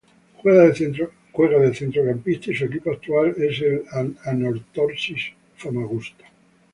Juega 0.41 0.63
de 1.59 1.73
centrocampista 1.75 2.49
y 2.49 2.55
su 2.55 2.65
equipo 2.65 2.89
actual 2.89 3.35
es 3.37 3.61
el 3.61 3.85
Anorthosis 4.25 5.27
Famagusta. 5.57 6.25